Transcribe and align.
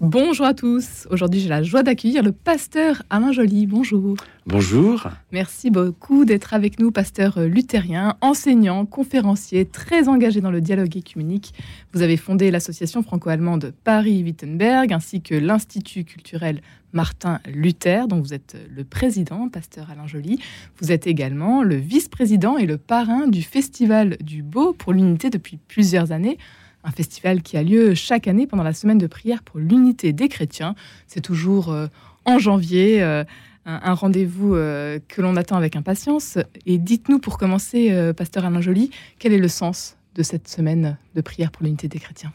Bonjour 0.00 0.46
à 0.46 0.54
tous. 0.54 1.06
Aujourd'hui, 1.10 1.40
j'ai 1.40 1.50
la 1.50 1.62
joie 1.62 1.82
d'accueillir 1.82 2.22
le 2.22 2.32
pasteur 2.32 3.02
Alain 3.10 3.32
Joly. 3.32 3.66
Bonjour. 3.66 4.16
Bonjour. 4.46 5.08
Merci 5.30 5.68
beaucoup 5.68 6.24
d'être 6.24 6.54
avec 6.54 6.80
nous, 6.80 6.90
pasteur 6.90 7.38
luthérien, 7.40 8.16
enseignant, 8.22 8.86
conférencier, 8.86 9.66
très 9.66 10.08
engagé 10.08 10.40
dans 10.40 10.50
le 10.50 10.62
dialogue 10.62 10.96
écuménique. 10.96 11.52
Vous 11.92 12.00
avez 12.00 12.16
fondé 12.16 12.50
l'association 12.50 13.02
franco-allemande 13.02 13.74
Paris-Wittenberg 13.84 14.90
ainsi 14.90 15.20
que 15.20 15.34
l'Institut 15.34 16.04
culturel 16.04 16.62
Martin 16.94 17.40
Luther, 17.46 18.08
dont 18.08 18.20
vous 18.20 18.32
êtes 18.32 18.56
le 18.74 18.84
président, 18.84 19.50
pasteur 19.50 19.90
Alain 19.90 20.06
Joly. 20.06 20.40
Vous 20.80 20.92
êtes 20.92 21.06
également 21.06 21.62
le 21.62 21.76
vice-président 21.76 22.56
et 22.56 22.64
le 22.64 22.78
parrain 22.78 23.26
du 23.26 23.42
Festival 23.42 24.16
du 24.22 24.42
Beau 24.42 24.72
pour 24.72 24.94
l'unité 24.94 25.28
depuis 25.28 25.58
plusieurs 25.68 26.10
années 26.10 26.38
un 26.84 26.90
festival 26.90 27.42
qui 27.42 27.56
a 27.56 27.62
lieu 27.62 27.94
chaque 27.94 28.28
année 28.28 28.46
pendant 28.46 28.62
la 28.62 28.72
semaine 28.72 28.98
de 28.98 29.06
prière 29.06 29.42
pour 29.42 29.60
l'unité 29.60 30.12
des 30.12 30.28
chrétiens. 30.28 30.74
C'est 31.06 31.20
toujours 31.20 31.70
euh, 31.70 31.86
en 32.24 32.38
janvier, 32.38 33.02
euh, 33.02 33.24
un, 33.66 33.94
rendez-vous 33.94 34.54
euh, 34.54 34.98
que 35.08 35.20
l'on 35.20 35.36
attend 35.36 35.56
avec 35.56 35.76
impatience. 35.76 36.38
Et 36.66 36.78
dites-nous 36.78 37.18
pour 37.18 37.38
commencer, 37.38 38.12
pasteur 38.16 38.44
Alain 38.44 38.60
Joly, 38.60 38.90
quel 39.18 39.32
est 39.32 39.38
le 39.38 39.48
sens 39.48 39.96
de 40.14 40.22
cette 40.22 40.48
semaine 40.48 40.96
de 41.14 41.20
prière 41.20 41.50
pour 41.50 41.64
l'unité 41.64 41.88
des 41.88 41.98
chrétiens? 41.98 42.32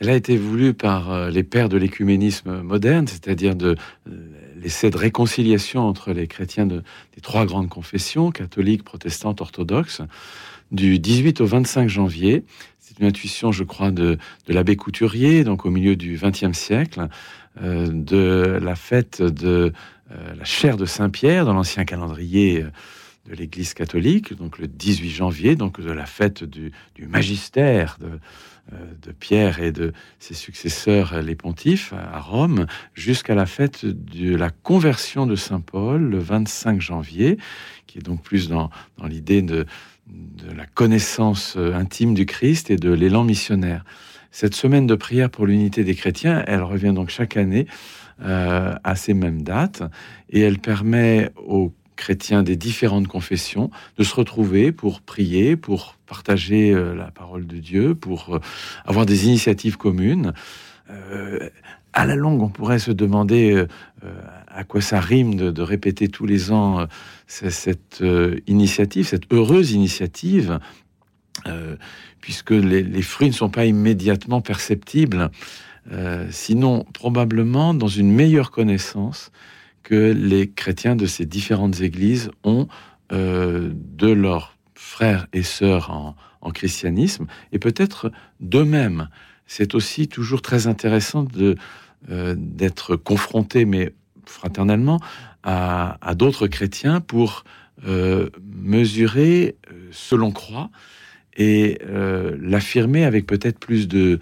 Elle 0.00 0.10
a 0.10 0.14
été 0.14 0.36
voulue 0.36 0.74
par 0.74 1.28
les 1.28 1.42
pères 1.42 1.68
de 1.68 1.76
l'écuménisme 1.76 2.62
moderne, 2.62 3.08
c'est-à-dire 3.08 3.56
de 3.56 3.74
l'essai 4.54 4.90
de 4.90 4.96
réconciliation 4.96 5.82
entre 5.82 6.12
les 6.12 6.28
chrétiens 6.28 6.66
de, 6.66 6.84
des 7.16 7.20
trois 7.20 7.44
grandes 7.46 7.68
confessions, 7.68 8.30
catholiques, 8.30 8.84
protestantes, 8.84 9.40
orthodoxes, 9.40 10.02
du 10.70 10.98
18 10.98 11.40
au 11.40 11.46
25 11.46 11.88
janvier. 11.88 12.44
Une 13.00 13.06
intuition, 13.06 13.52
je 13.52 13.64
crois, 13.64 13.90
de, 13.90 14.18
l'abbé 14.48 14.76
Couturier, 14.76 15.44
donc 15.44 15.64
au 15.64 15.70
milieu 15.70 15.94
du 15.94 16.18
XXe 16.20 16.56
siècle, 16.56 17.08
euh, 17.62 17.86
de 17.88 18.58
la 18.60 18.74
fête 18.74 19.22
de 19.22 19.72
euh, 20.10 20.34
la 20.36 20.44
chair 20.44 20.76
de 20.76 20.84
Saint-Pierre 20.84 21.44
dans 21.44 21.52
l'ancien 21.52 21.84
calendrier 21.84 22.62
euh, 22.62 22.70
de 23.28 23.34
l'Église 23.34 23.74
catholique, 23.74 24.34
donc 24.34 24.58
le 24.58 24.66
18 24.66 25.10
janvier, 25.10 25.54
donc 25.54 25.80
de 25.80 25.90
la 25.90 26.06
fête 26.06 26.44
du, 26.44 26.72
magistère 26.98 27.98
de, 28.00 28.18
Pierre 29.12 29.60
et 29.60 29.72
de 29.72 29.92
ses 30.18 30.34
successeurs, 30.34 31.20
les 31.22 31.34
pontifes, 31.34 31.92
à 31.92 32.20
Rome, 32.20 32.66
jusqu'à 32.94 33.34
la 33.34 33.46
fête 33.46 33.84
de 33.84 34.34
la 34.34 34.50
conversion 34.50 35.26
de 35.26 35.36
Saint 35.36 35.60
Paul, 35.60 36.02
le 36.02 36.18
25 36.18 36.80
janvier, 36.80 37.38
qui 37.86 37.98
est 37.98 38.02
donc 38.02 38.22
plus 38.22 38.48
dans 38.48 38.70
l'idée 39.06 39.42
de 39.42 39.66
de 40.08 40.50
la 40.52 40.66
connaissance 40.66 41.54
euh, 41.56 41.74
intime 41.74 42.14
du 42.14 42.26
Christ 42.26 42.70
et 42.70 42.76
de 42.76 42.90
l'élan 42.90 43.24
missionnaire. 43.24 43.84
Cette 44.30 44.54
semaine 44.54 44.86
de 44.86 44.94
prière 44.94 45.30
pour 45.30 45.46
l'unité 45.46 45.84
des 45.84 45.94
chrétiens, 45.94 46.44
elle 46.46 46.62
revient 46.62 46.92
donc 46.92 47.10
chaque 47.10 47.36
année 47.36 47.66
euh, 48.22 48.74
à 48.84 48.96
ces 48.96 49.14
mêmes 49.14 49.42
dates 49.42 49.82
et 50.30 50.40
elle 50.40 50.58
permet 50.58 51.30
aux 51.36 51.72
chrétiens 51.96 52.42
des 52.42 52.56
différentes 52.56 53.08
confessions 53.08 53.70
de 53.96 54.04
se 54.04 54.14
retrouver 54.14 54.70
pour 54.70 55.00
prier, 55.00 55.56
pour 55.56 55.96
partager 56.06 56.72
euh, 56.72 56.94
la 56.94 57.10
parole 57.10 57.46
de 57.46 57.56
Dieu, 57.56 57.94
pour 57.94 58.38
avoir 58.84 59.06
des 59.06 59.26
initiatives 59.26 59.76
communes. 59.76 60.32
à 61.92 62.06
la 62.06 62.14
longue, 62.14 62.42
on 62.42 62.48
pourrait 62.48 62.78
se 62.78 62.92
demander 62.92 63.66
à 64.58 64.64
quoi 64.64 64.80
ça 64.80 64.98
rime 64.98 65.36
de, 65.36 65.62
répéter 65.62 66.08
tous 66.08 66.26
les 66.26 66.50
ans 66.50 66.80
euh, 66.80 66.86
cette 67.26 68.02
euh, 68.02 68.40
initiative, 68.48 69.06
cette 69.06 69.32
heureuse 69.32 69.70
initiative, 69.70 70.58
euh, 71.46 71.76
puisque 72.20 72.50
les, 72.50 73.02
fruits 73.02 73.28
ne 73.28 73.34
sont 73.34 73.50
pas 73.50 73.66
immédiatement 73.66 74.40
perceptibles, 74.40 75.30
sinon 76.28 76.84
probablement 76.92 77.72
dans 77.72 77.88
une 77.88 78.12
meilleure 78.12 78.50
connaissance 78.50 79.30
que 79.82 80.12
les 80.12 80.50
chrétiens 80.50 80.96
de 80.96 81.06
ces 81.06 81.24
différentes 81.24 81.80
églises 81.80 82.30
ont 82.44 82.68
de 83.10 84.12
leurs 84.12 84.58
frères 84.74 85.28
et 85.32 85.42
sœurs 85.42 85.90
en, 86.42 86.50
christianisme, 86.50 87.26
et 87.52 87.58
peut-être 87.58 88.12
d'eux-mêmes. 88.40 89.08
C'est 89.46 89.74
aussi 89.74 90.08
toujours 90.08 90.42
très 90.42 90.66
intéressant 90.66 91.26
d'être 92.06 92.96
confronté, 92.96 93.64
mais 93.64 93.94
fraternellement 94.28 95.00
à, 95.42 96.14
d'autres 96.14 96.46
chrétiens 96.46 97.00
pour 97.00 97.44
euh, 97.86 98.28
mesurer 98.42 99.56
euh, 99.70 99.88
ce 99.92 100.14
l'on 100.14 100.32
croit 100.32 100.70
et 101.36 101.78
euh, 101.86 102.36
l'affirmer 102.40 103.04
avec 103.04 103.26
peut-être 103.26 103.58
plus 103.58 103.86
de, 103.88 104.18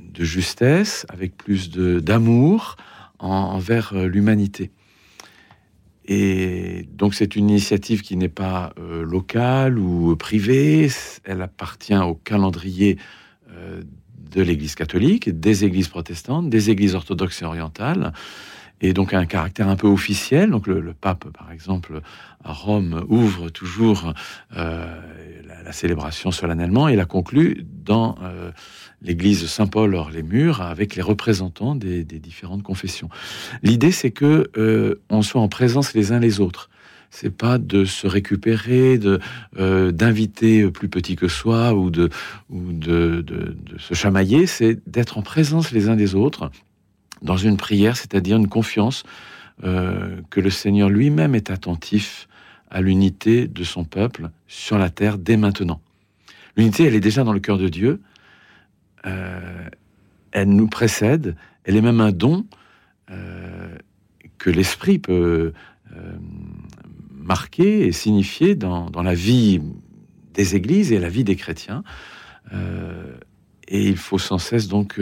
de, 0.00 0.24
justesse, 0.24 1.06
avec 1.08 1.36
plus 1.36 1.70
d'amour 1.70 2.76
envers 3.18 3.94
l'humanité. 3.94 4.70
Et 6.04 6.86
donc 6.92 7.14
c'est 7.14 7.36
une 7.36 7.48
initiative 7.48 8.02
qui 8.02 8.16
n'est 8.16 8.28
pas 8.28 8.74
locale 8.76 9.78
ou 9.78 10.14
privée, 10.16 10.90
elle 11.24 11.40
appartient 11.40 11.96
au 11.96 12.14
calendrier 12.14 12.98
de 13.48 14.42
l'Église 14.42 14.74
catholique, 14.74 15.30
des 15.40 15.64
Églises 15.64 15.88
protestantes, 15.88 16.50
des 16.50 16.68
Églises 16.68 16.94
orthodoxes 16.94 17.40
et 17.40 17.46
orientales 17.46 18.12
et 18.84 18.92
donc 18.92 19.14
un 19.14 19.24
caractère 19.24 19.68
un 19.68 19.76
peu 19.76 19.86
officiel. 19.86 20.50
Donc 20.50 20.66
le, 20.66 20.92
pape, 20.92 21.26
par 21.30 21.50
exemple, 21.50 22.00
à 22.44 22.52
Rome, 22.52 23.04
ouvre 23.08 23.48
toujours 23.48 24.12
euh, 24.56 25.00
la, 25.64 25.72
célébration 25.72 26.30
solennellement 26.30 26.88
et 26.88 26.96
la 26.96 27.06
conclut 27.06 27.64
dans 27.84 28.16
euh, 28.22 28.50
l'église 29.00 29.46
Saint-Paul 29.46 29.94
hors 29.94 30.10
les 30.10 30.22
murs 30.22 30.60
avec 30.60 30.96
les 30.96 31.02
représentants 31.02 31.74
des, 31.74 32.04
différentes 32.04 32.62
confessions. 32.62 33.08
L'idée, 33.62 33.90
c'est 33.90 34.10
que 34.10 34.50
euh, 34.58 35.00
on 35.08 35.22
soit 35.22 35.40
en 35.40 35.48
présence 35.48 35.94
les 35.94 36.12
uns 36.12 36.20
les 36.20 36.40
autres 36.40 36.68
c'est 37.16 37.30
pas 37.30 37.58
de 37.58 37.84
se 37.84 38.08
récupérer, 38.08 38.98
de 38.98 39.20
d'inviter 39.92 40.68
plus 40.68 40.88
petit 40.88 41.14
que 41.14 41.28
soi 41.28 41.72
ou 41.72 41.88
de 41.90 42.10
de 42.50 43.24
se 43.78 43.94
chamailler, 43.94 44.48
c'est 44.48 44.80
d'être 44.90 45.16
en 45.16 45.22
présence 45.22 45.70
les 45.70 45.88
uns 45.88 45.94
des 45.94 46.16
autres 46.16 46.50
dans 47.22 47.36
une 47.36 47.56
prière, 47.56 47.96
c'est-à-dire 47.96 48.36
une 48.36 48.48
confiance 48.48 49.04
euh, 49.62 50.20
que 50.30 50.40
le 50.40 50.50
Seigneur 50.50 50.90
lui-même 50.90 51.34
est 51.34 51.50
attentif 51.50 52.28
à 52.70 52.80
l'unité 52.80 53.46
de 53.46 53.62
son 53.62 53.84
peuple 53.84 54.30
sur 54.48 54.78
la 54.78 54.90
terre 54.90 55.16
dès 55.16 55.36
maintenant. 55.36 55.80
L'unité, 56.56 56.84
elle 56.84 56.94
est 56.94 57.00
déjà 57.00 57.22
dans 57.22 57.32
le 57.32 57.40
cœur 57.40 57.56
de 57.56 57.68
Dieu, 57.68 58.00
euh, 59.06 59.68
elle 60.32 60.48
nous 60.48 60.66
précède, 60.66 61.36
elle 61.62 61.76
est 61.76 61.80
même 61.80 62.00
un 62.00 62.10
don 62.10 62.46
euh, 63.10 63.76
que 64.38 64.50
l'Esprit 64.50 64.98
peut 64.98 65.52
marquer 67.12 67.86
et 67.86 67.92
signifier 67.92 68.56
dans, 68.56 68.90
dans, 68.90 69.04
la 69.04 69.14
vie 69.14 69.60
des 70.32 70.56
églises 70.56 70.90
et 70.90 70.98
la 70.98 71.08
vie 71.08 71.22
des 71.22 71.36
chrétiens. 71.36 71.84
et 72.52 73.88
il 73.88 73.96
faut 73.96 74.18
sans 74.18 74.38
cesse 74.38 74.66
donc 74.66 75.00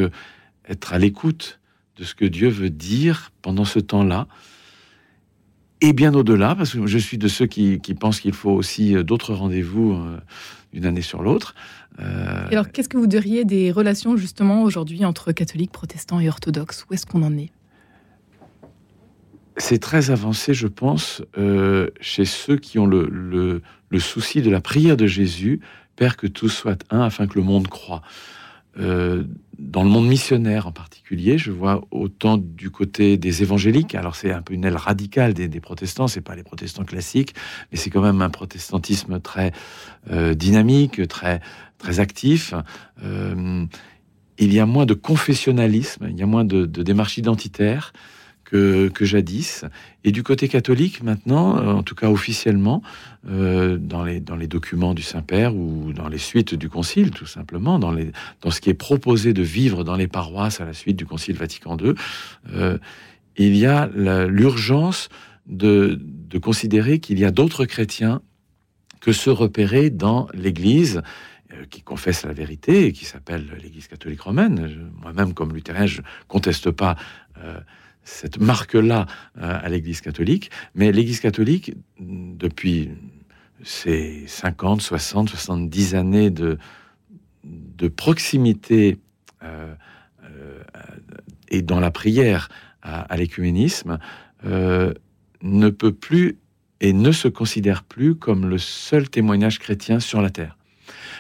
être 0.69 0.93
à 0.93 0.99
l'écoute 0.99 1.62
de 1.97 2.05
ce 2.05 2.15
que 2.15 2.25
Dieu 2.25 2.49
veut 2.49 2.71
dire 2.71 3.33
pendant 3.43 3.65
ce 3.65 3.79
temps-là. 3.79 4.27
Et 5.81 5.93
bien 5.93 6.15
au-delà, 6.15 6.55
parce 6.55 6.75
que 6.75 6.87
je 6.87 6.99
suis 6.99 7.19
de 7.19 7.27
ceux 7.27 7.47
qui, 7.47 7.79
pensent 7.99 8.21
qu'il 8.21 8.35
faut 8.35 8.53
aussi 8.53 8.95
euh, 8.95 9.03
d'autres 9.03 9.35
rendez-vous 9.35 9.95
euh, 9.95 10.17
d'une 10.73 10.87
année 10.87 11.03
sur 11.03 11.23
l'autre. 11.23 11.57
Euh, 11.99 12.47
alors, 12.53 12.71
qu'est-ce 12.71 12.89
que 12.89 12.97
vous 12.97 13.09
diriez 13.09 13.45
des 13.45 13.73
relations 13.73 14.17
justement 14.17 14.63
aujourd'hui 14.63 15.05
entre 15.05 15.33
catholiques, 15.33 15.73
protestants 15.73 16.21
et 16.21 16.29
orthodoxes? 16.29 16.87
Où 16.89 16.95
est-ce 16.95 17.05
qu'on 17.05 17.25
en 17.25 17.37
est? 17.37 17.51
C'est 19.57 19.81
très 19.81 20.13
avancé, 20.13 20.55
je 20.55 20.69
pense, 20.69 21.21
chez 22.01 22.25
ceux 22.25 22.57
qui 22.57 22.79
ont 22.79 22.87
le, 22.87 23.61
le, 23.91 23.99
souci 23.99 24.41
de 24.41 24.51
la 24.51 24.63
prière 24.63 24.97
de 24.97 25.07
Jésus, 25.07 25.61
Père, 25.95 26.17
que 26.17 26.27
tout 26.27 26.49
soit 26.49 26.85
un, 26.91 27.03
afin 27.03 27.27
que 27.27 27.35
le 27.35 27.45
monde 27.45 27.69
croit. 27.69 28.03
Euh, 28.79 29.25
dans 29.59 29.85
le 29.85 29.91
monde 29.91 30.09
missionnaire 30.09 30.67
en 30.67 30.73
particulier, 30.73 31.39
je 31.39 31.51
vois 31.51 31.85
autant 31.91 32.39
du 32.39 32.71
côté 32.71 33.17
des 33.17 33.43
évangéliques. 33.43 33.95
Alors 33.95 34.17
c'est 34.17 34.33
un 34.33 34.43
peu 34.43 34.55
une 34.55 34.65
aile 34.65 34.77
radicale 34.77 35.35
des, 35.35 35.49
des 35.49 35.61
protestants, 35.61 36.09
c'est 36.09 36.21
pas 36.21 36.35
les 36.35 36.43
protestants 36.43 36.85
classiques, 36.85 37.35
mais 37.71 37.79
c'est 37.79 37.91
quand 37.91 38.01
même 38.01 38.23
un 38.23 38.31
protestantisme 38.31 39.21
très 39.21 39.53
euh, 40.11 40.35
dynamique, 40.35 41.07
très 41.07 41.41
très 41.79 42.01
actif. 42.01 42.55
Euh, 43.05 43.67
il 44.39 44.53
y 44.53 44.61
a 44.61 44.67
moins 44.67 44.87
de 44.87 44.95
confessionnalisme, 44.95 46.07
il 46.09 46.19
y 46.19 46.23
a 46.23 46.27
moins 46.27 46.45
de, 46.45 46.65
démarches 46.65 47.19
identitaires 47.19 47.93
que, 48.53 49.05
jadis. 49.05 49.65
Et 50.05 50.13
du 50.13 50.23
côté 50.23 50.49
catholique, 50.49 51.03
maintenant, 51.03 51.57
euh, 51.57 51.73
en 51.73 51.83
tout 51.83 51.95
cas 51.95 52.11
officiellement, 52.11 52.83
euh, 53.29 53.79
dans, 53.79 54.05
les, 54.05 54.21
dans 54.21 54.37
les 54.37 54.47
documents 54.47 54.95
du 54.95 55.03
Saint-Père 55.03 55.55
ou 55.55 55.93
dans 55.95 56.09
les 56.09 56.19
suites 56.19 56.55
du 56.55 56.69
Concile, 56.69 57.13
tout 57.13 57.27
simplement, 57.27 57.79
dans, 57.79 57.93
les, 57.93 58.13
dans 58.43 58.51
ce 58.51 58.61
qui 58.61 58.69
est 58.69 58.75
proposé 58.75 59.33
de 59.33 59.43
vivre 59.43 59.85
dans 59.85 59.97
les 59.97 60.09
paroisses 60.09 60.61
à 60.61 60.67
la 60.67 60.75
suite 60.75 60.97
du 60.97 61.07
Concile 61.07 61.37
Vatican 61.37 61.79
II, 61.79 61.95
euh, 62.53 62.77
il 63.39 63.57
y 63.57 63.65
a 63.65 63.89
l'urgence 63.95 65.09
de, 65.47 65.99
de 66.03 66.39
considérer 66.39 66.99
qu'il 66.99 67.19
y 67.19 67.25
a 67.25 67.31
d'autres 67.31 67.65
chrétiens 67.65 68.21
que 69.01 69.13
ceux 69.13 69.33
repérés 69.33 69.89
dans 69.89 70.29
l'Église 70.35 71.01
qui 71.71 71.81
confesse 71.81 72.25
la 72.25 72.35
vérité 72.35 72.87
et 72.87 72.93
qui 72.93 73.07
s'appelle 73.07 73.47
l'Église 73.63 73.89
catholique 73.89 74.21
romaine. 74.21 74.91
Moi-même, 75.01 75.33
comme 75.33 75.55
luthérien, 75.55 75.87
je 75.87 76.03
conteste 76.29 76.71
pas 76.71 76.97
cette 78.05 78.41
marque-là 78.41 79.07
euh, 79.39 79.59
à 79.63 79.69
l'Église 79.69 80.01
catholique, 80.01 80.51
mais 80.75 80.93
l'Église 80.93 81.21
catholique, 81.21 81.75
depuis 81.99 82.91
ces 83.63 84.25
50, 84.27 84.83
60, 84.83 85.29
70 85.31 85.95
années 85.95 86.31
de, 86.31 86.59
de 87.45 87.89
proximité 87.89 88.99
et 91.49 91.63
dans 91.63 91.81
la 91.81 91.91
prière 91.91 92.49
à, 92.83 93.03
à 93.03 93.17
l'écuménisme, 93.17 93.99
ne 94.45 95.69
peut 95.69 95.93
plus 95.93 96.39
et 96.83 96.93
ne 96.93 97.13
se 97.13 97.29
considère 97.29 97.85
plus 97.85 98.17
comme 98.17 98.49
le 98.49 98.59
seul 98.59 99.09
témoignage 99.09 99.59
chrétien 99.59 100.01
sur 100.01 100.21
la 100.21 100.31
terre. 100.31 100.59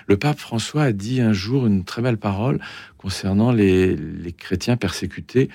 Le 0.08 0.16
pape 0.16 0.38
François 0.38 0.82
a 0.82 0.92
dit 0.92 1.20
un 1.20 1.32
jour 1.32 1.66
une 1.66 1.84
très 1.84 2.02
belle 2.02 2.18
parole 2.18 2.60
concernant 2.98 3.52
les, 3.52 3.96
chrétiens 4.36 4.76
persécutés 4.76 5.48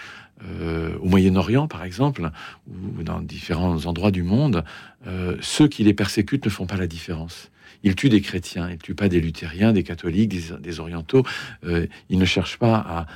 euh, 0.44 0.96
au 1.00 1.08
Moyen-Orient, 1.08 1.68
par 1.68 1.84
exemple, 1.84 2.30
ou 2.68 3.02
dans 3.02 3.22
différents 3.22 3.86
endroits 3.86 4.12
du 4.12 4.22
monde. 4.22 4.64
Euh, 5.08 5.36
ceux 5.42 5.68
qui 5.68 5.84
les 5.84 5.96
persécutent 5.96 6.46
ne 6.46 6.52
font 6.52 6.68
pas 6.68 6.78
la 6.78 6.86
différence. 6.86 7.50
Ils 7.84 7.96
tuent 7.96 8.10
des 8.10 8.22
chrétiens, 8.22 8.68
ils 8.70 8.74
ne 8.74 8.78
tuent 8.78 8.94
pas 8.94 9.10
des 9.10 9.20
luthériens, 9.20 9.74
des 9.74 9.84
catholiques, 9.84 10.36
des, 10.62 10.80
orientaux. 10.80 11.24
Euh, 11.64 11.88
ils 12.10 12.20
ne 12.20 12.26
cherchent 12.26 12.60
pas 12.60 12.76
à, 12.76 13.08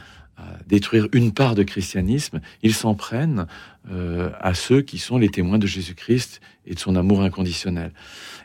détruire 0.65 1.07
une 1.13 1.33
part 1.33 1.53
de 1.53 1.61
christianisme, 1.61 2.41
ils 2.63 2.73
s'en 2.73 2.95
prennent 2.95 3.45
à 3.87 4.53
ceux 4.55 4.81
qui 4.81 4.97
sont 4.97 5.19
les 5.19 5.29
témoins 5.29 5.59
de 5.59 5.67
Jésus-Christ 5.67 6.41
et 6.65 6.73
de 6.73 6.79
son 6.79 6.95
amour 6.95 7.21
inconditionnel. 7.21 7.91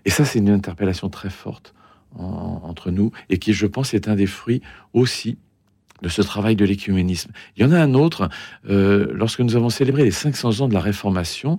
Et 0.05 0.11
ça, 0.11 0.27
c'est 0.27 0.41
une 0.41 0.51
interpellation 0.51 1.09
très 1.09 1.31
forte 1.31 1.73
entre 2.19 2.91
nous 2.91 3.13
et 3.31 3.39
qui, 3.39 3.55
je 3.55 3.65
pense, 3.65 3.95
est 3.95 4.09
un 4.09 4.15
des 4.15 4.27
fruits 4.27 4.61
aussi 4.93 5.39
de 6.03 6.09
ce 6.09 6.23
travail 6.23 6.57
de 6.57 6.65
l'écuménisme. 6.65 7.31
Il 7.57 7.63
y 7.63 7.67
en 7.67 7.73
a 7.73 7.79
un 7.79 7.95
autre, 7.95 8.29
euh, 8.69 9.09
lorsque 9.13 9.41
nous 9.41 9.57
avons 9.57 9.71
célébré 9.71 10.05
les 10.05 10.11
500 10.11 10.61
ans 10.61 10.69
de 10.69 10.75
la 10.75 10.81
Réformation, 10.81 11.59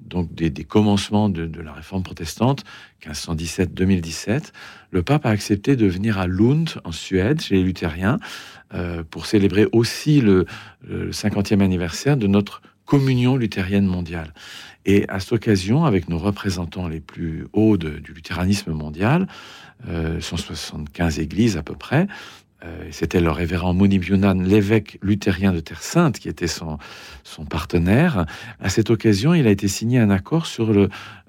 donc 0.00 0.32
des, 0.32 0.52
commencements 0.64 1.28
de, 1.28 1.50
la 1.60 1.72
réforme 1.72 2.04
protestante, 2.04 2.64
1517-2017, 3.04 4.52
le 4.90 5.02
pape 5.02 5.26
a 5.26 5.30
accepté 5.30 5.74
de 5.74 5.86
venir 5.86 6.18
à 6.18 6.26
Lund, 6.26 6.70
en 6.84 6.92
Suède, 6.92 7.40
chez 7.40 7.56
les 7.56 7.62
luthériens, 7.64 8.18
euh, 8.74 9.02
pour 9.02 9.26
célébrer 9.26 9.66
aussi 9.72 10.20
le, 10.20 10.46
le 10.86 11.10
50e 11.10 11.62
anniversaire 11.62 12.16
de 12.16 12.28
notre 12.28 12.62
communion 12.84 13.36
luthérienne 13.36 13.86
mondiale. 13.86 14.32
Et 14.86 15.06
à 15.08 15.20
cette 15.20 15.32
occasion, 15.32 15.84
avec 15.84 16.08
nos 16.08 16.18
représentants 16.18 16.88
les 16.88 17.00
plus 17.00 17.46
hauts 17.52 17.76
du 17.76 18.12
luthéranisme 18.14 18.72
mondial, 18.72 19.26
175 19.86 21.18
euh, 21.18 21.22
églises 21.22 21.56
à 21.58 21.62
peu 21.62 21.74
près. 21.74 22.06
Euh, 22.64 22.88
c'était 22.90 23.20
le 23.20 23.30
révérend 23.30 23.72
Moni 23.72 24.00
l'évêque 24.00 24.98
luthérien 25.00 25.52
de 25.52 25.60
Terre 25.60 25.82
Sainte, 25.82 26.18
qui 26.18 26.28
était 26.28 26.48
son, 26.48 26.78
partenaire. 27.48 28.26
À 28.60 28.68
cette 28.68 28.90
occasion, 28.90 29.32
il 29.34 29.46
a 29.46 29.50
été 29.50 29.68
signé 29.68 29.98
un 30.00 30.10
accord 30.10 30.46
sur 30.46 30.72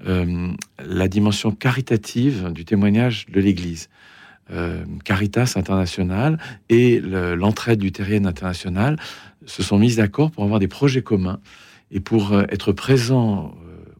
euh, 0.07 0.51
la 0.83 1.07
dimension 1.07 1.51
caritative 1.51 2.51
du 2.51 2.65
témoignage 2.65 3.27
de 3.27 3.39
l'Église. 3.39 3.89
Caritas 5.05 5.53
International 5.57 6.39
et 6.69 6.99
l'entraide 6.99 7.83
luthérienne 7.83 8.25
internationale 8.25 8.97
se 9.45 9.61
sont 9.61 9.77
mis 9.77 9.97
d'accord 9.97 10.31
pour 10.31 10.43
avoir 10.43 10.59
des 10.59 10.67
projets 10.67 11.03
communs 11.03 11.39
et 11.91 11.99
pour 11.99 12.35
être 12.49 12.71
présents 12.71 13.53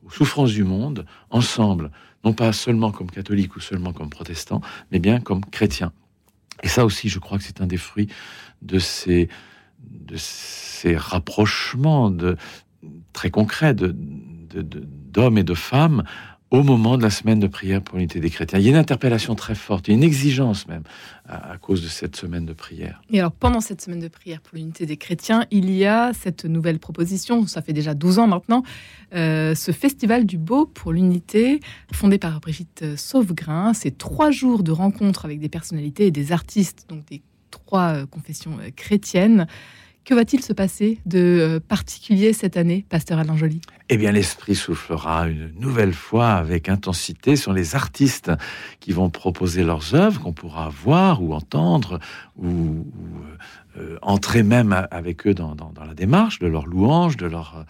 aux 0.03 0.09
souffrances 0.09 0.53
du 0.53 0.63
monde 0.63 1.05
ensemble 1.29 1.91
non 2.23 2.33
pas 2.33 2.51
seulement 2.51 2.91
comme 2.91 3.11
catholique 3.11 3.55
ou 3.55 3.59
seulement 3.59 3.93
comme 3.93 4.09
protestant, 4.09 4.61
mais 4.91 4.97
bien 4.97 5.19
comme 5.19 5.45
chrétien. 5.45 5.93
Et 6.63 6.67
ça 6.67 6.85
aussi, 6.85 7.09
je 7.09 7.19
crois 7.19 7.37
que 7.37 7.43
c'est 7.43 7.61
un 7.61 7.67
des 7.67 7.77
fruits 7.77 8.07
de 8.61 8.79
ces, 8.79 9.29
rapprochements 10.95 12.11
très 13.13 13.29
concrets 13.29 13.73
d'hommes 13.73 15.37
et 15.37 15.43
de 15.43 15.53
femmes 15.53 16.03
au 16.51 16.63
moment 16.63 16.97
de 16.97 17.03
la 17.03 17.09
semaine 17.09 17.39
de 17.39 17.47
prière 17.47 17.81
pour 17.81 17.97
l'unité 17.97 18.19
des 18.19 18.29
chrétiens. 18.29 18.57
Il 18.57 18.65
y 18.65 18.67
a 18.67 18.71
une 18.71 18.77
interpellation 18.77 19.35
très 19.35 19.53
forte, 19.53 19.87
une 19.87 20.03
exigence 20.03 20.67
même 20.67 20.83
à, 21.27 21.57
cause 21.57 21.83
de 21.83 21.87
cette 21.87 22.15
semaine 22.15 22.45
de 22.45 22.53
prière. 22.53 23.01
Et 23.11 23.19
alors 23.19 23.31
pendant 23.31 23.61
cette 23.61 23.81
semaine 23.81 23.99
de 23.99 24.07
prière 24.07 24.41
pour 24.41 24.57
l'unité 24.57 24.87
des 24.87 24.97
chrétiens, 24.97 25.45
il 25.51 25.69
y 25.69 25.85
a 25.85 26.11
cette 26.13 26.45
nouvelle 26.45 26.79
proposition, 26.79 27.45
ça 27.45 27.61
fait 27.61 27.73
déjà 27.73 27.93
12 27.93 28.19
ans 28.19 28.27
maintenant, 28.27 28.63
euh, 29.13 29.53
ce 29.53 29.71
festival 29.71 30.25
du 30.25 30.39
beau 30.39 30.65
pour 30.65 30.91
l'unité, 30.91 31.59
fondé 31.93 32.17
par 32.17 32.39
Brigitte 32.39 32.97
Sauvegrain. 32.97 33.73
C'est 33.73 33.97
trois 33.97 34.31
jours 34.31 34.63
de 34.63 34.71
rencontres 34.71 35.25
avec 35.25 35.39
des 35.39 35.49
personnalités 35.49 36.07
et 36.07 36.11
des 36.11 36.31
artistes, 36.31 36.85
donc 36.89 37.05
des 37.05 37.21
trois 37.51 37.93
euh, 37.93 38.05
confessions 38.07 38.57
euh, 38.59 38.69
chrétiennes. 38.75 39.47
Que 40.05 40.15
va-t-il 40.15 40.43
se 40.43 40.53
passer 40.53 40.99
de 41.05 41.19
euh, 41.19 41.59
particulier 41.59 42.33
cette 42.33 42.57
année, 42.57 42.85
pasteur 42.89 43.19
Alain 43.19 43.37
Joly? 43.37 43.61
Eh 43.89 43.97
bien, 43.97 44.11
l'Esprit 44.11 44.55
soufflera 44.55 45.27
une 45.27 45.51
nouvelle 45.59 45.93
fois 45.93 46.31
avec 46.31 46.67
intensité 46.67 47.35
sur 47.35 47.53
les 47.53 47.75
artistes 47.75 48.31
qui 48.79 48.91
vont 48.91 49.09
proposer 49.09 49.63
leurs 49.63 49.93
œuvres, 49.93 50.21
qu'on 50.21 50.33
pourra 50.33 50.69
voir 50.69 51.21
ou 51.21 51.33
entendre, 51.33 51.99
ou, 52.37 52.87
euh, 53.77 53.97
entrer 54.01 54.41
même 54.41 54.87
avec 54.89 55.27
eux 55.27 55.33
dans, 55.33 55.55
la 55.85 55.93
démarche 55.93 56.39
de 56.39 56.47
leur 56.47 56.65
louange, 56.65 57.17
de 57.17 57.27
leur... 57.27 57.57
Euh, 57.57 57.63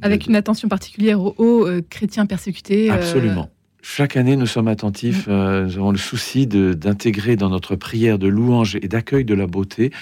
avec 0.00 0.26
une 0.26 0.36
attention 0.36 0.68
particulière 0.68 1.20
aux, 1.20 1.66
chrétiens 1.90 2.26
persécutés. 2.26 2.88
Absolument. 2.90 3.50
Chaque 3.82 4.16
année, 4.16 4.36
nous 4.36 4.46
sommes 4.46 4.68
attentifs, 4.68 5.26
mm. 5.26 5.64
nous 5.64 5.76
avons 5.76 5.92
le 5.92 5.98
souci 5.98 6.46
d'intégrer 6.46 7.36
dans 7.36 7.48
notre 7.48 7.76
prière 7.76 8.18
de 8.18 8.28
louange 8.28 8.76
et 8.76 8.88
d'accueil 8.88 9.24
de 9.24 9.34
la 9.34 9.46
beauté 9.46 9.92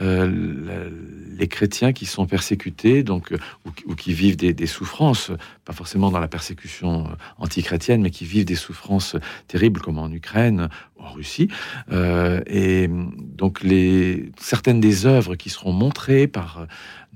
euh, 0.00 0.88
les 1.36 1.48
chrétiens 1.48 1.92
qui 1.92 2.06
sont 2.06 2.26
persécutés, 2.26 3.02
donc 3.02 3.32
euh, 3.32 3.38
ou, 3.86 3.94
qui 3.94 4.14
vivent 4.14 4.36
des, 4.36 4.66
souffrances, 4.66 5.30
pas 5.66 5.74
forcément 5.74 6.10
dans 6.10 6.18
la 6.18 6.28
persécution 6.28 7.04
euh, 7.04 7.14
antichrétienne, 7.36 8.00
mais 8.00 8.10
qui 8.10 8.24
vivent 8.24 8.46
des 8.46 8.54
souffrances 8.54 9.16
terribles, 9.48 9.82
comme 9.82 9.98
en 9.98 10.10
Ukraine, 10.10 10.70
en 10.98 11.10
Russie. 11.10 11.48
et 11.90 12.88
donc 12.88 13.62
les 13.62 14.30
certaines 14.38 14.80
des 14.80 15.04
œuvres 15.04 15.34
qui 15.34 15.50
seront 15.50 15.72
montrées 15.72 16.26
par 16.26 16.66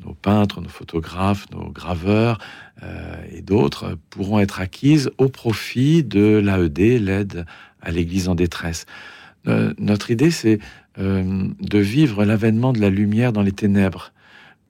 nos 0.04 0.12
peintres, 0.12 0.60
nos 0.60 0.68
photographes, 0.68 1.46
nos 1.52 1.70
graveurs 1.70 2.38
et 3.32 3.42
d'autres 3.42 3.96
pourront 4.10 4.38
être 4.38 4.60
acquises 4.60 5.10
au 5.18 5.28
profit 5.28 6.04
de 6.04 6.36
l'AED, 6.36 7.02
l'aide 7.02 7.46
à 7.80 7.90
l'Église 7.90 8.28
en 8.28 8.34
détresse. 8.34 8.86
notre 9.78 10.10
idée, 10.10 10.30
c'est 10.30 10.58
euh, 10.98 11.48
de 11.60 11.78
vivre 11.78 12.24
l'avènement 12.24 12.72
de 12.72 12.80
la 12.80 12.88
lumière 12.88 13.32
dans 13.32 13.42
les 13.42 13.52
ténèbres. 13.52 14.12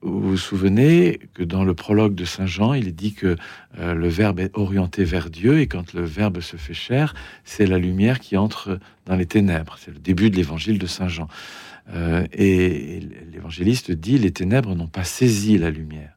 Vous 0.01 0.19
vous 0.19 0.37
souvenez 0.37 1.21
que 1.33 1.41
dans 1.41 1.63
le 1.63 1.73
prologue 1.73 2.15
de 2.15 2.25
Saint 2.25 2.45
Jean, 2.45 2.73
il 2.73 2.89
est 2.89 2.91
dit 2.91 3.13
que 3.13 3.37
euh, 3.79 3.93
le 3.93 4.09
Verbe 4.09 4.41
est 4.41 4.51
orienté 4.53 5.05
vers 5.05 5.29
Dieu 5.29 5.61
et 5.61 5.67
quand 5.67 5.93
le 5.93 6.03
Verbe 6.03 6.41
se 6.41 6.57
fait 6.57 6.73
chair, 6.73 7.15
c'est 7.45 7.65
la 7.65 7.77
lumière 7.77 8.19
qui 8.19 8.35
entre 8.35 8.77
dans 9.05 9.15
les 9.15 9.25
ténèbres. 9.25 9.77
C'est 9.79 9.91
le 9.91 9.99
début 9.99 10.29
de 10.29 10.35
l'évangile 10.35 10.79
de 10.79 10.85
Saint 10.85 11.07
Jean. 11.07 11.29
Euh, 11.93 12.27
et 12.33 12.99
l'évangéliste 13.31 13.91
dit 13.91 14.17
les 14.17 14.31
ténèbres 14.31 14.75
n'ont 14.75 14.87
pas 14.87 15.05
saisi 15.05 15.57
la 15.57 15.69
lumière 15.69 16.16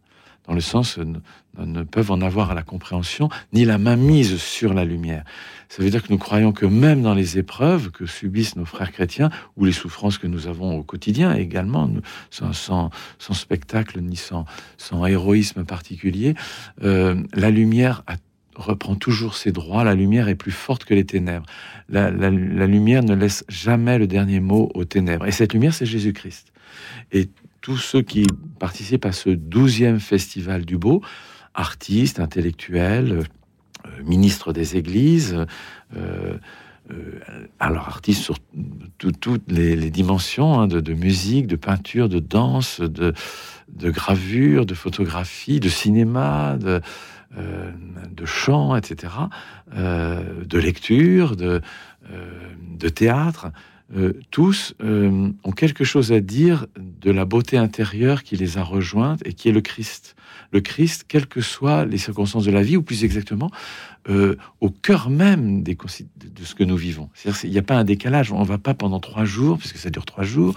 dans 0.51 0.57
le 0.57 0.61
sens 0.61 0.99
ne, 0.99 1.83
peuvent 1.85 2.11
en 2.11 2.21
avoir 2.21 2.51
à 2.51 2.55
la 2.55 2.65
compréhension 2.65 3.29
ni 3.53 3.65
la 3.65 3.79
main 3.79 3.95
mise 3.95 4.37
sur 4.39 4.75
la 4.75 4.85
lumière. 4.85 5.23
Ça 5.69 5.81
veut 5.81 5.91
dire 5.91 6.03
que 6.03 6.13
nous 6.13 6.19
croyons 6.19 6.51
que 6.51 6.67
même 6.67 7.03
dans 7.03 7.15
les 7.15 7.39
épreuves 7.39 7.93
que 7.93 8.05
subissent 8.05 8.57
nos 8.57 8.65
frères 8.65 8.91
chrétiens 8.91 9.31
ou 9.57 9.65
les 9.65 9.71
souffrances 9.71 10.19
que 10.19 10.27
nous 10.27 10.49
avons 10.49 10.77
au 10.77 10.83
quotidien 10.83 11.37
également, 11.37 11.89
sans, 12.31 12.53
sans, 12.53 12.91
spectacle 13.33 14.01
ni 14.01 14.17
sans, 14.17 14.45
héroïsme 15.07 15.65
particulier, 15.65 16.35
euh, 16.83 17.23
la 17.33 17.51
lumière 17.51 18.03
reprend 18.57 18.97
toujours 18.97 19.37
ses 19.37 19.53
droits, 19.53 19.85
la 19.85 19.95
lumière 19.95 20.27
est 20.27 20.35
plus 20.35 20.51
forte 20.51 20.85
que 20.85 20.95
les 20.95 21.05
ténèbres. 21.05 21.47
La, 21.89 22.11
lumière 22.11 23.05
ne 23.05 23.15
laisse 23.15 23.45
jamais 23.49 23.99
le 23.99 24.09
dernier 24.09 24.41
mot 24.41 24.69
aux 24.75 24.85
ténèbres. 24.85 25.27
Et 25.27 25.31
cette 25.31 25.53
lumière, 25.53 25.75
c'est 25.75 25.87
Jésus-Christ. 25.87 26.53
Tous 27.61 27.77
ceux 27.77 28.03
qui 28.03 28.27
participent 28.59 29.07
à 29.07 29.13
ce 29.13 29.31
douzième 29.31 30.01
festival 30.01 30.65
du 30.65 30.79
beau, 30.79 31.03
artistes, 31.55 32.21
intellectuels, 32.21 33.25
euh, 33.87 34.03
ministres 34.05 34.53
des 34.53 34.77
églises, 34.77 35.47
euh, 35.97 36.37
euh, 36.91 37.21
alors 37.59 37.89
artistes 37.89 38.23
sur 38.23 38.37
toutes 38.99 39.43
les, 39.51 39.91
dimensions 39.91 40.61
hein, 40.61 40.67
de, 40.67 40.93
musique, 40.93 41.47
de 41.47 41.57
peinture, 41.57 42.09
de 42.09 42.19
danse, 42.19 42.81
de, 42.81 43.13
gravure, 43.91 44.67
de 44.67 44.75
photographie, 44.75 45.61
de 45.61 45.69
cinéma, 45.69 46.57
de, 46.57 46.81
chant, 48.25 48.75
etc., 48.75 49.13
de 49.73 50.59
lecture, 50.59 51.37
de 51.37 51.61
théâtre. 52.89 53.53
Euh, 53.97 54.13
tous 54.31 54.75
euh, 54.85 55.33
ont 55.43 55.51
quelque 55.51 55.83
chose 55.83 56.13
à 56.13 56.21
dire 56.21 56.67
de 56.79 57.11
la 57.11 57.25
beauté 57.25 57.57
intérieure 57.57 58.23
qui 58.23 58.37
les 58.37 58.57
a 58.57 58.63
rejointes 58.63 59.21
et 59.25 59.33
qui 59.33 59.49
est 59.49 59.53
le 59.53 59.61
Christ. 59.61 60.15
Le 60.53 60.61
Christ, 60.61 61.07
quelles 61.09 61.27
que 61.27 61.41
soient 61.41 61.85
les 61.85 61.99
circonstances 61.99 62.45
de 62.45 62.53
la 62.53 62.63
vie, 62.63 62.77
ou 62.77 62.83
plus 62.83 63.03
exactement, 63.03 63.51
euh, 64.09 64.37
au 64.61 64.71
cœur 64.71 65.11
même 65.11 65.65
de 65.65 65.75
ce 66.45 66.55
que 66.55 66.63
nous 66.63 66.77
vivons. 66.77 67.11
Il 67.43 67.51
n'y 67.51 67.59
a 67.59 67.63
pas 67.63 67.77
un 67.77 67.85
décalage. 67.85 68.31
On 68.31 68.41
ne 68.41 68.47
va 68.47 68.59
pas 68.59 68.75
pendant 68.75 69.01
trois 69.01 69.25
jours, 69.25 69.59
puisque 69.59 69.77
ça 69.77 69.91
dure 69.91 70.05
trois 70.05 70.25
jours, 70.25 70.55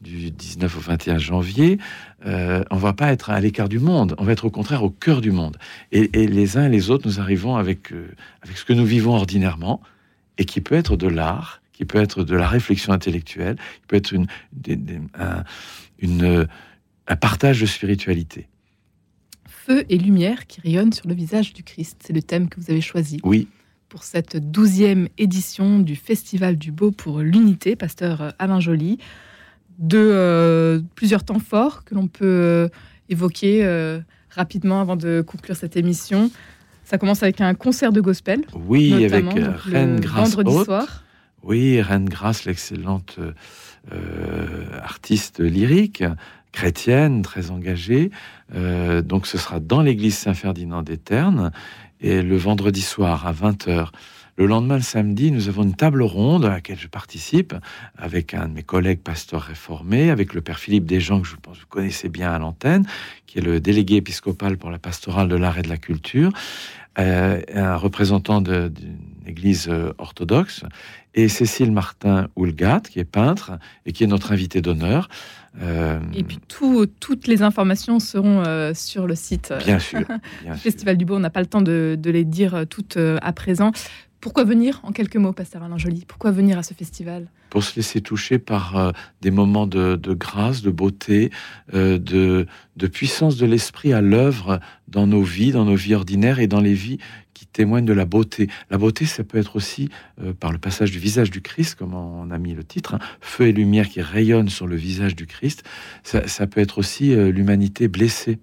du 0.00 0.32
19 0.32 0.76
au 0.76 0.80
21 0.80 1.18
janvier, 1.18 1.78
on 2.24 2.28
ne 2.28 2.80
va 2.80 2.92
pas 2.92 3.12
être 3.12 3.30
à 3.30 3.40
l'écart 3.40 3.68
du 3.68 3.78
monde. 3.78 4.14
On 4.18 4.24
va 4.24 4.32
être 4.32 4.44
au 4.44 4.50
contraire 4.50 4.82
au 4.82 4.90
cœur 4.90 5.20
du 5.20 5.30
monde. 5.30 5.56
Et, 5.92 6.08
les 6.08 6.56
uns 6.56 6.66
et 6.66 6.68
les 6.68 6.90
autres, 6.90 7.06
nous 7.06 7.20
arrivons 7.20 7.56
avec, 7.56 7.92
avec 8.42 8.58
ce 8.58 8.64
que 8.64 8.72
nous 8.72 8.84
vivons 8.84 9.14
ordinairement, 9.14 9.80
et 10.38 10.44
qui 10.44 10.60
peut 10.60 10.74
être 10.74 10.96
de 10.96 11.08
l'art, 11.08 11.61
qui 11.82 11.86
peut 11.86 11.98
être 12.00 12.22
de 12.22 12.36
la 12.36 12.46
réflexion 12.46 12.92
intellectuelle, 12.92 13.56
qui 13.56 13.86
peut 13.88 13.96
être 13.96 14.12
une, 14.12 14.26
un, 15.14 15.42
une, 15.98 16.46
un 17.08 17.16
partage 17.16 17.60
de 17.60 17.66
spiritualité 17.66 18.46
feu 19.66 19.84
et 19.88 19.98
lumière 19.98 20.46
qui 20.46 20.60
rayonnent 20.60 20.92
sur 20.92 21.08
le 21.08 21.14
visage 21.14 21.52
du 21.52 21.62
Christ. 21.62 22.02
C'est 22.04 22.12
le 22.12 22.22
thème 22.22 22.48
que 22.48 22.60
vous 22.60 22.70
avez 22.70 22.80
choisi. 22.80 23.18
Oui. 23.22 23.48
Pour 23.88 24.02
cette 24.02 24.36
douzième 24.36 25.08
édition 25.18 25.78
du 25.78 25.96
Festival 25.96 26.56
du 26.56 26.72
Beau 26.72 26.90
pour 26.90 27.20
l'Unité, 27.20 27.76
pasteur 27.76 28.34
Alain 28.38 28.60
Joly. 28.60 28.98
De 29.78 29.98
euh, 29.98 30.80
plusieurs 30.94 31.24
temps 31.24 31.38
forts 31.38 31.84
que 31.84 31.94
l'on 31.94 32.06
peut 32.06 32.24
euh, 32.24 32.68
évoquer 33.08 33.64
euh, 33.64 34.00
rapidement 34.30 34.80
avant 34.80 34.96
de 34.96 35.22
conclure 35.26 35.56
cette 35.56 35.76
émission. 35.76 36.30
Ça 36.84 36.98
commence 36.98 37.22
avec 37.22 37.40
un 37.40 37.54
concert 37.54 37.92
de 37.92 38.00
gospel. 38.00 38.42
Oui, 38.66 39.04
avec 39.04 39.24
Reine 39.64 40.00
Grâce. 40.00 40.34
Vendredi 40.34 40.64
soir. 40.64 41.04
Oui, 41.42 41.80
Reine 41.80 42.08
Grâce, 42.08 42.44
l'excellente 42.44 43.18
artiste 44.82 45.40
lyrique, 45.40 46.04
chrétienne, 46.52 47.22
très 47.22 47.50
engagée. 47.50 48.10
Euh, 48.54 49.02
donc 49.02 49.26
ce 49.26 49.38
sera 49.38 49.58
dans 49.58 49.82
l'église 49.82 50.16
Saint-Ferdinand 50.16 50.82
des 50.82 50.98
Ternes 50.98 51.50
et 52.00 52.22
le 52.22 52.36
vendredi 52.36 52.82
soir 52.82 53.26
à 53.26 53.32
20h. 53.32 53.88
Le 54.36 54.46
lendemain, 54.46 54.76
le 54.76 54.82
samedi, 54.82 55.30
nous 55.30 55.48
avons 55.48 55.62
une 55.62 55.74
table 55.74 56.02
ronde 56.02 56.46
à 56.46 56.50
laquelle 56.50 56.78
je 56.78 56.88
participe 56.88 57.54
avec 57.98 58.32
un 58.32 58.48
de 58.48 58.54
mes 58.54 58.62
collègues 58.62 59.00
pasteurs 59.00 59.42
réformés, 59.42 60.10
avec 60.10 60.32
le 60.32 60.40
père 60.40 60.58
Philippe 60.58 60.86
Desjans, 60.86 61.20
que 61.20 61.28
je 61.28 61.36
pense 61.36 61.56
que 61.56 61.62
vous 61.62 61.68
connaissez 61.68 62.08
bien 62.08 62.32
à 62.32 62.38
l'antenne, 62.38 62.86
qui 63.26 63.38
est 63.38 63.42
le 63.42 63.60
délégué 63.60 63.96
épiscopal 63.96 64.56
pour 64.56 64.70
la 64.70 64.78
pastorale 64.78 65.28
de 65.28 65.36
l'art 65.36 65.58
et 65.58 65.62
de 65.62 65.68
la 65.68 65.76
culture, 65.76 66.32
euh, 66.98 67.42
un 67.54 67.76
représentant 67.76 68.40
d'une 68.40 68.70
église 69.26 69.68
euh, 69.68 69.92
orthodoxe, 69.98 70.64
et 71.14 71.28
Cécile 71.28 71.72
Martin 71.72 72.28
Houlgat, 72.36 72.80
qui 72.80 72.98
est 72.98 73.04
peintre 73.04 73.52
et 73.86 73.92
qui 73.92 74.04
est 74.04 74.06
notre 74.06 74.32
invité 74.32 74.60
d'honneur. 74.62 75.08
Euh, 75.60 76.00
et 76.14 76.24
puis 76.24 76.38
toutes 76.48 77.26
les 77.26 77.42
informations 77.42 78.00
seront 78.00 78.42
euh, 78.46 78.72
sur 78.72 79.06
le 79.06 79.14
site 79.14 79.52
bien 79.64 79.78
sûr, 79.78 80.00
Festival 80.56 80.96
du 80.96 81.04
Beau. 81.04 81.16
On 81.16 81.20
n'a 81.20 81.30
pas 81.30 81.40
le 81.40 81.46
temps 81.46 81.60
de, 81.60 81.98
les 82.02 82.24
dire 82.24 82.64
toutes 82.68 82.96
euh, 82.96 83.18
à 83.20 83.32
présent. 83.32 83.72
Pourquoi 84.22 84.44
venir 84.44 84.80
en 84.84 84.92
quelques 84.92 85.16
mots, 85.16 85.32
Pasteur 85.32 85.64
Alain 85.64 85.76
Joly? 85.76 86.04
Pourquoi 86.06 86.30
venir 86.30 86.56
à 86.56 86.62
ce 86.62 86.74
festival? 86.74 87.26
Pour 87.50 87.64
se 87.64 87.74
laisser 87.76 88.00
toucher 88.00 88.38
par 88.38 88.94
des 89.20 89.32
moments 89.32 89.66
de, 89.66 89.98
grâce, 90.14 90.62
de 90.62 90.70
beauté, 90.70 91.30
de, 91.72 92.46
de 92.76 92.86
puissance 92.86 93.36
de 93.36 93.44
l'esprit 93.44 93.92
à 93.92 94.00
l'œuvre 94.00 94.60
dans 94.86 95.08
nos 95.08 95.22
vies, 95.22 95.50
dans 95.50 95.64
nos 95.64 95.74
vies 95.74 95.94
ordinaires 95.94 96.38
et 96.38 96.46
dans 96.46 96.60
les 96.60 96.72
vies 96.72 96.98
qui 97.34 97.46
témoignent 97.46 97.84
de 97.84 97.92
la 97.92 98.04
beauté. 98.04 98.48
La 98.70 98.78
beauté, 98.78 99.04
ça 99.04 99.24
peut 99.24 99.38
être 99.38 99.56
aussi, 99.56 99.88
euh, 100.22 100.32
par 100.32 100.52
le 100.52 100.58
passage 100.58 100.92
du 100.92 101.00
visage 101.00 101.32
du 101.32 101.40
Christ, 101.40 101.74
comme 101.74 101.92
on 101.92 102.30
a 102.30 102.38
mis 102.38 102.54
le 102.54 102.62
titre, 102.62 102.94
hein, 102.94 103.00
feu 103.20 103.48
et 103.48 103.52
lumière 103.52 103.88
qui 103.88 104.00
rayonnent 104.00 104.48
sur 104.48 104.68
le 104.68 104.76
visage 104.76 105.16
du 105.16 105.26
Christ. 105.26 105.64
Ça, 106.04 106.46
peut 106.46 106.60
être 106.60 106.78
aussi 106.78 107.12
euh, 107.12 107.32
l'humanité 107.32 107.88
blessée. 107.88 108.38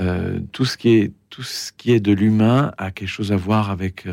Euh, 0.00 0.40
tout 0.52 0.64
ce 0.64 0.76
qui 0.76 0.90
est 0.96 1.12
tout 1.28 1.42
ce 1.42 1.72
qui 1.72 1.92
est 1.92 2.00
de 2.00 2.12
l'humain 2.12 2.72
a 2.76 2.90
quelque 2.90 3.08
chose 3.08 3.32
à 3.32 3.36
voir 3.36 3.70
avec 3.70 4.06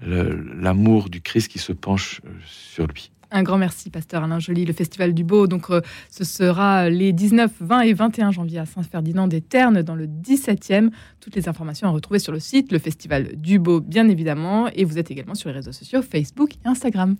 l'amour 0.00 1.08
du 1.08 1.20
Christ 1.20 1.46
qui 1.46 1.60
se 1.60 1.72
penche 1.72 2.20
sur 2.44 2.88
lui. 2.88 3.12
Un 3.36 3.42
grand 3.42 3.58
merci, 3.58 3.90
pasteur 3.90 4.22
Alain 4.22 4.38
Joly. 4.38 4.64
Le 4.64 4.72
Festival 4.72 5.12
du 5.12 5.24
Beau, 5.24 5.48
donc, 5.48 5.68
euh, 5.70 5.80
ce 6.08 6.22
sera 6.22 6.88
les 6.88 7.12
19, 7.12 7.50
20 7.58 7.80
et 7.80 7.92
21 7.92 8.30
janvier 8.30 8.60
à 8.60 8.64
Saint-Ferdinand 8.64 9.26
des 9.26 9.40
Ternes, 9.40 9.82
dans 9.82 9.96
le 9.96 10.06
17e. 10.06 10.90
Toutes 11.20 11.34
les 11.34 11.48
informations 11.48 11.88
à 11.88 11.90
retrouver 11.90 12.20
sur 12.20 12.32
le 12.32 12.38
site, 12.38 12.70
le 12.70 12.78
Festival 12.78 13.34
du 13.34 13.58
Beau, 13.58 13.80
bien 13.80 14.08
évidemment. 14.08 14.68
Et 14.68 14.84
vous 14.84 14.98
êtes 14.98 15.10
également 15.10 15.34
sur 15.34 15.48
les 15.48 15.56
réseaux 15.56 15.72
sociaux 15.72 16.00
Facebook 16.00 16.54
et 16.54 16.68
Instagram. 16.68 17.16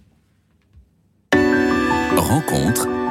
Rencontre 2.16 2.86